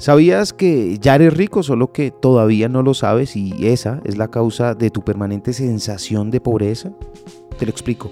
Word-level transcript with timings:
¿Sabías 0.00 0.54
que 0.54 0.96
ya 0.98 1.14
eres 1.14 1.36
rico, 1.36 1.62
solo 1.62 1.92
que 1.92 2.10
todavía 2.10 2.70
no 2.70 2.82
lo 2.82 2.94
sabes 2.94 3.36
y 3.36 3.66
esa 3.66 4.00
es 4.04 4.16
la 4.16 4.28
causa 4.28 4.74
de 4.74 4.88
tu 4.88 5.02
permanente 5.02 5.52
sensación 5.52 6.30
de 6.30 6.40
pobreza? 6.40 6.90
Te 7.58 7.66
lo 7.66 7.70
explico. 7.70 8.10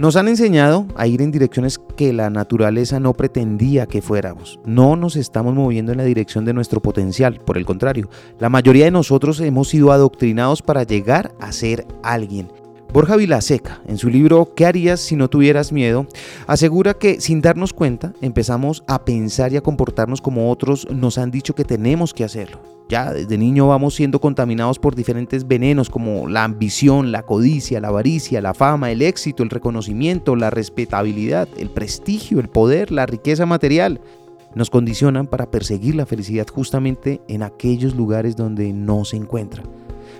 Nos 0.00 0.16
han 0.16 0.26
enseñado 0.26 0.86
a 0.96 1.06
ir 1.06 1.22
en 1.22 1.30
direcciones 1.30 1.78
que 1.96 2.12
la 2.12 2.28
naturaleza 2.28 2.98
no 2.98 3.14
pretendía 3.14 3.86
que 3.86 4.02
fuéramos. 4.02 4.58
No 4.64 4.96
nos 4.96 5.14
estamos 5.14 5.54
moviendo 5.54 5.92
en 5.92 5.98
la 5.98 6.04
dirección 6.04 6.44
de 6.44 6.54
nuestro 6.54 6.82
potencial, 6.82 7.38
por 7.38 7.56
el 7.56 7.64
contrario, 7.64 8.10
la 8.40 8.48
mayoría 8.48 8.86
de 8.86 8.90
nosotros 8.90 9.40
hemos 9.40 9.68
sido 9.68 9.92
adoctrinados 9.92 10.60
para 10.60 10.82
llegar 10.82 11.36
a 11.38 11.52
ser 11.52 11.86
alguien. 12.02 12.48
Borja 12.90 13.16
Vilaseca, 13.16 13.82
en 13.86 13.98
su 13.98 14.08
libro 14.08 14.54
¿Qué 14.56 14.64
harías 14.64 15.00
si 15.00 15.14
no 15.14 15.28
tuvieras 15.28 15.72
miedo?, 15.72 16.06
asegura 16.46 16.94
que 16.94 17.20
sin 17.20 17.42
darnos 17.42 17.74
cuenta 17.74 18.14
empezamos 18.22 18.82
a 18.86 19.04
pensar 19.04 19.52
y 19.52 19.58
a 19.58 19.60
comportarnos 19.60 20.22
como 20.22 20.50
otros 20.50 20.88
nos 20.90 21.18
han 21.18 21.30
dicho 21.30 21.54
que 21.54 21.64
tenemos 21.64 22.14
que 22.14 22.24
hacerlo. 22.24 22.60
Ya 22.88 23.12
desde 23.12 23.36
niño 23.36 23.68
vamos 23.68 23.94
siendo 23.94 24.18
contaminados 24.20 24.78
por 24.78 24.94
diferentes 24.94 25.46
venenos 25.46 25.90
como 25.90 26.28
la 26.28 26.44
ambición, 26.44 27.12
la 27.12 27.24
codicia, 27.24 27.78
la 27.80 27.88
avaricia, 27.88 28.40
la 28.40 28.54
fama, 28.54 28.90
el 28.90 29.02
éxito, 29.02 29.42
el 29.42 29.50
reconocimiento, 29.50 30.34
la 30.34 30.48
respetabilidad, 30.48 31.46
el 31.58 31.68
prestigio, 31.68 32.40
el 32.40 32.48
poder, 32.48 32.90
la 32.90 33.04
riqueza 33.04 33.44
material. 33.44 34.00
Nos 34.54 34.70
condicionan 34.70 35.26
para 35.26 35.50
perseguir 35.50 35.94
la 35.94 36.06
felicidad 36.06 36.46
justamente 36.50 37.20
en 37.28 37.42
aquellos 37.42 37.94
lugares 37.94 38.34
donde 38.34 38.72
no 38.72 39.04
se 39.04 39.16
encuentra. 39.18 39.62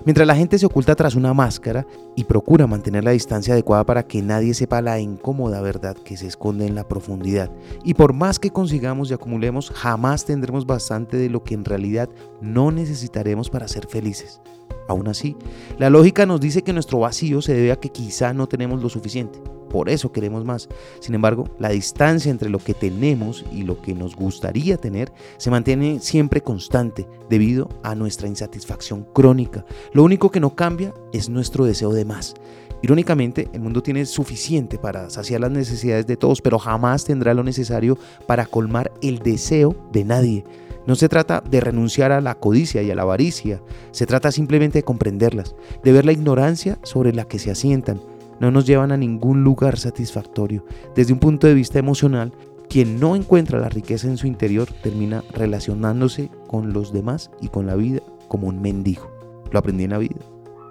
Mientras 0.05 0.27
la 0.27 0.35
gente 0.35 0.57
se 0.57 0.65
oculta 0.65 0.95
tras 0.95 1.15
una 1.15 1.33
máscara 1.33 1.85
y 2.15 2.23
procura 2.23 2.67
mantener 2.67 3.03
la 3.03 3.11
distancia 3.11 3.53
adecuada 3.53 3.85
para 3.85 4.03
que 4.03 4.21
nadie 4.21 4.53
sepa 4.53 4.81
la 4.81 4.99
incómoda 4.99 5.61
verdad 5.61 5.95
que 5.97 6.17
se 6.17 6.27
esconde 6.27 6.65
en 6.65 6.75
la 6.75 6.87
profundidad. 6.87 7.51
Y 7.83 7.93
por 7.93 8.13
más 8.13 8.39
que 8.39 8.51
consigamos 8.51 9.09
y 9.09 9.13
acumulemos, 9.13 9.71
jamás 9.71 10.25
tendremos 10.25 10.65
bastante 10.65 11.17
de 11.17 11.29
lo 11.29 11.43
que 11.43 11.53
en 11.53 11.65
realidad 11.65 12.09
no 12.41 12.71
necesitaremos 12.71 13.49
para 13.49 13.67
ser 13.67 13.87
felices. 13.87 14.41
Aún 14.87 15.07
así, 15.07 15.35
la 15.77 15.89
lógica 15.89 16.25
nos 16.25 16.39
dice 16.39 16.63
que 16.63 16.73
nuestro 16.73 16.99
vacío 16.99 17.41
se 17.41 17.53
debe 17.53 17.71
a 17.71 17.79
que 17.79 17.89
quizá 17.89 18.33
no 18.33 18.47
tenemos 18.47 18.81
lo 18.81 18.89
suficiente 18.89 19.39
por 19.69 19.89
eso 19.89 20.11
queremos 20.11 20.43
más. 20.43 20.67
Sin 20.99 21.15
embargo, 21.15 21.49
la 21.59 21.69
distancia 21.69 22.31
entre 22.31 22.49
lo 22.49 22.59
que 22.59 22.73
tenemos 22.73 23.45
y 23.51 23.63
lo 23.63 23.81
que 23.81 23.93
nos 23.93 24.15
gustaría 24.15 24.77
tener 24.77 25.11
se 25.37 25.51
mantiene 25.51 25.99
siempre 25.99 26.41
constante 26.41 27.07
debido 27.29 27.69
a 27.83 27.95
nuestra 27.95 28.27
insatisfacción 28.27 29.05
crónica. 29.13 29.65
Lo 29.93 30.03
único 30.03 30.31
que 30.31 30.39
no 30.39 30.55
cambia 30.55 30.93
es 31.13 31.29
nuestro 31.29 31.65
deseo 31.65 31.93
de 31.93 32.05
más. 32.05 32.33
Irónicamente, 32.81 33.49
el 33.53 33.59
mundo 33.59 33.83
tiene 33.83 34.05
suficiente 34.05 34.77
para 34.77 35.09
saciar 35.09 35.41
las 35.41 35.51
necesidades 35.51 36.07
de 36.07 36.15
todos, 36.15 36.41
pero 36.41 36.59
jamás 36.59 37.03
tendrá 37.03 37.33
lo 37.33 37.43
necesario 37.43 37.97
para 38.25 38.45
colmar 38.45 38.91
el 39.01 39.19
deseo 39.19 39.75
de 39.91 40.05
nadie. 40.05 40.45
No 40.87 40.95
se 40.95 41.09
trata 41.09 41.41
de 41.41 41.59
renunciar 41.59 42.11
a 42.11 42.21
la 42.21 42.35
codicia 42.35 42.81
y 42.81 42.89
a 42.89 42.95
la 42.95 43.01
avaricia, 43.01 43.61
se 43.91 44.05
trata 44.05 44.31
simplemente 44.31 44.79
de 44.79 44.83
comprenderlas, 44.83 45.55
de 45.83 45.91
ver 45.91 46.05
la 46.05 46.13
ignorancia 46.13 46.79
sobre 46.83 47.13
la 47.13 47.25
que 47.25 47.37
se 47.37 47.51
asientan, 47.51 48.01
no 48.39 48.51
nos 48.51 48.65
llevan 48.65 48.91
a 48.91 48.97
ningún 48.97 49.43
lugar 49.43 49.77
satisfactorio. 49.77 50.65
Desde 50.95 51.13
un 51.13 51.19
punto 51.19 51.47
de 51.47 51.53
vista 51.53 51.79
emocional, 51.79 52.33
quien 52.69 52.99
no 52.99 53.15
encuentra 53.15 53.59
la 53.59 53.69
riqueza 53.69 54.07
en 54.07 54.17
su 54.17 54.27
interior 54.27 54.67
termina 54.83 55.23
relacionándose 55.33 56.29
con 56.47 56.71
los 56.71 56.93
demás 56.93 57.31
y 57.41 57.47
con 57.47 57.65
la 57.65 57.75
vida 57.75 58.01
como 58.27 58.47
un 58.47 58.61
mendigo. 58.61 59.09
Lo 59.51 59.59
aprendí 59.59 59.85
en 59.85 59.91
la 59.91 59.97
vida. 59.97 60.19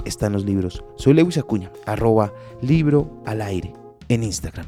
Está 0.04 0.26
en 0.26 0.34
los 0.34 0.44
libros. 0.44 0.84
Soy 0.96 1.14
Lewis 1.14 1.38
Acuña, 1.38 1.72
arroba 1.86 2.32
libro 2.62 3.20
al 3.26 3.42
aire 3.42 3.72
en 4.08 4.22
Instagram. 4.22 4.66